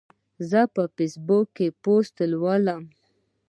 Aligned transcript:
زه 0.49 0.61
په 0.73 0.83
فیسبوک 0.95 1.47
کې 1.57 1.67
پوسټ 1.83 2.17
لولم. 2.31 2.81